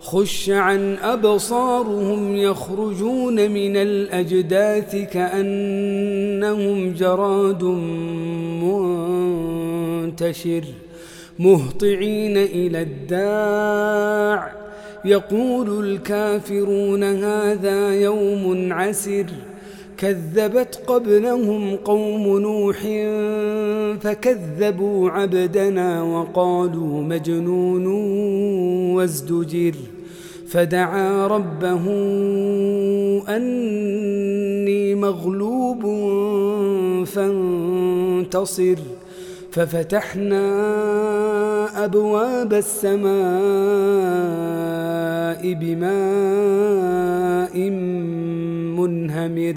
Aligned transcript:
خش 0.00 0.50
عن 0.50 0.96
أبصارهم 0.96 2.36
يخرجون 2.36 3.50
من 3.50 3.76
الأجداث 3.76 4.96
كأنهم 5.12 6.92
جراد 6.92 7.64
منتشر 10.04 10.64
مهطعين 11.38 12.36
إلى 12.36 12.82
الداع. 12.82 14.52
يقول 15.04 15.84
الكافرون 15.84 17.04
هذا 17.04 17.94
يوم 17.94 18.72
عسر. 18.72 19.26
كذبت 19.98 20.82
قبلهم 20.86 21.76
قوم 21.76 22.38
نوح 22.38 22.78
فكذبوا 24.00 25.10
عبدنا 25.10 26.02
وقالوا 26.02 27.02
مجنون. 27.02 28.08
وازدجر. 28.98 29.74
فدعا 30.48 31.26
ربه 31.26 31.84
أني 33.28 34.94
مغلوب 34.94 35.82
فانتصر. 37.04 38.78
ففتحنا 39.50 40.44
أبواب 41.84 42.54
السماء 42.54 43.12
بماء 45.52 47.70
منهمر. 48.78 49.56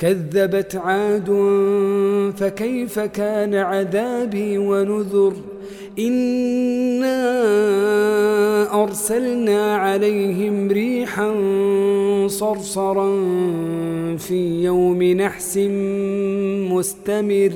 كذبت 0.00 0.76
عاد 0.76 1.28
فكيف 2.36 2.98
كان 2.98 3.54
عذابي 3.54 4.58
ونذر 4.58 5.32
إنا 5.98 7.22
أرسلنا 8.82 9.76
عليهم 9.76 10.68
ريحا 10.68 11.32
صرصرا 12.26 13.16
في 14.16 14.64
يوم 14.64 15.02
نحس 15.02 15.58
مستمر 16.70 17.52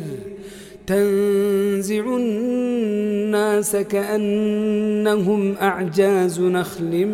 تنزع 0.87 2.17
الناس 2.17 3.77
كأنهم 3.77 5.55
أعجاز 5.61 6.41
نخل 6.41 7.07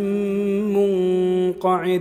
منقعر 0.75 2.01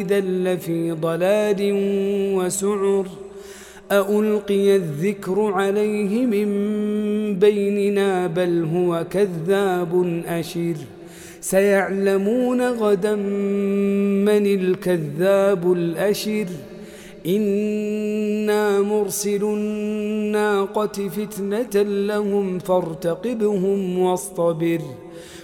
إذا 0.00 0.20
لفي 0.20 0.90
ضلال 0.92 1.56
وسعر 2.36 3.06
أألقي 3.92 4.76
الذكر 4.76 5.40
عليه 5.52 6.26
من 6.26 6.48
بيننا 7.38 8.26
بل 8.26 8.68
هو 8.74 9.04
كذاب 9.10 10.22
أشر 10.26 10.76
سيعلمون 11.40 12.60
غدا 12.62 13.14
من 14.26 14.46
الكذاب 14.46 15.72
الأشر 15.72 16.46
إنا 17.26 18.80
مرسل 18.80 19.44
الناقة 19.44 21.08
فتنة 21.08 21.82
لهم 21.82 22.58
فارتقبهم 22.58 23.98
واصطبر 23.98 24.80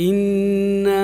إنا 0.00 1.02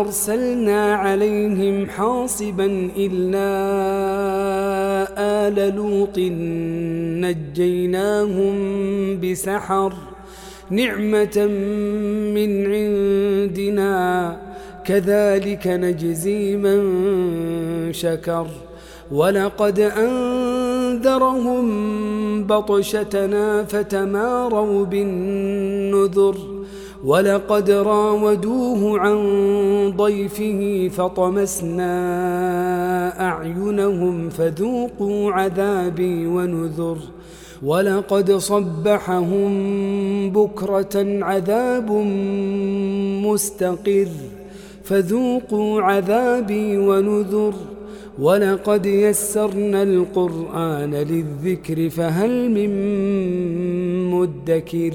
أرسلنا 0.00 0.94
عليهم 0.94 1.86
حاصبا 1.86 2.90
إلا 2.96 3.48
آل 5.46 5.76
لوط 5.76 6.18
نجيناهم 7.24 8.54
بسحر 9.20 9.92
نعمة 10.70 11.46
من 12.34 12.72
عندنا 12.72 14.36
كذلك 14.84 15.66
نجزي 15.66 16.56
من 16.56 16.82
شكر 17.92 18.46
ولقد 19.12 19.80
أنزلنا 19.80 20.72
فنذرهم 20.92 22.46
بطشتنا 22.46 23.64
فتماروا 23.64 24.84
بالنذر 24.84 26.36
ولقد 27.04 27.70
راودوه 27.70 28.98
عن 28.98 29.18
ضيفه 29.96 30.88
فطمسنا 30.88 31.92
أعينهم 33.28 34.28
فذوقوا 34.28 35.32
عذابي 35.32 36.26
ونذر. 36.26 36.96
ولقد 37.62 38.32
صبحهم 38.32 39.52
بكرة 40.30 41.24
عذاب 41.24 41.90
مستقر 43.26 44.08
فذوقوا 44.84 45.82
عذابي 45.82 46.78
ونذر. 46.78 47.54
ولقد 48.18 48.86
يسرنا 48.86 49.82
القرآن 49.82 50.94
للذكر 50.94 51.88
فهل 51.88 52.50
من 52.50 52.70
مدكر. 54.10 54.94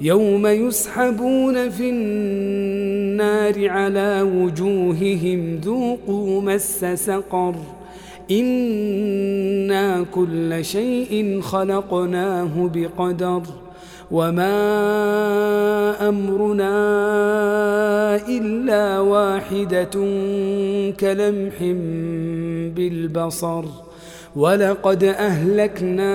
يوم 0.00 0.46
يسحبون 0.46 1.70
في 1.70 1.90
النار 1.90 3.68
على 3.68 4.22
وجوههم 4.22 5.60
ذوقوا 5.64 6.42
مس 6.42 6.84
سقر. 6.84 7.54
إنا 8.30 10.04
كل 10.14 10.64
شيء 10.64 11.40
خلقناه 11.40 12.70
بقدر 12.74 13.42
وما 14.10 14.48
أمرنا 16.08 16.76
إلا 18.28 19.00
واحدة 19.00 19.94
كلمح 21.00 21.54
بالبصر. 22.76 23.64
ولقد 24.36 25.04
أهلكنا 25.04 26.14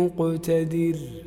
مقتدر 0.00 1.19